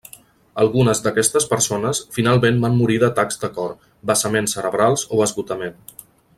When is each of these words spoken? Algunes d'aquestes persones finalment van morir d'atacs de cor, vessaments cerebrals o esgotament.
Algunes 0.61 1.01
d'aquestes 1.07 1.45
persones 1.51 1.99
finalment 2.15 2.57
van 2.65 2.79
morir 2.79 2.97
d'atacs 3.05 3.39
de 3.45 3.51
cor, 3.59 3.77
vessaments 4.13 4.59
cerebrals 4.59 5.09
o 5.19 5.25
esgotament. 5.29 5.79